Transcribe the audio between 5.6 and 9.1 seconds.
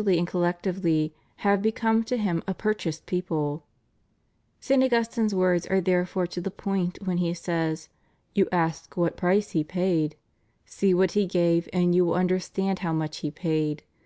are therefore to the point when he says: "You ask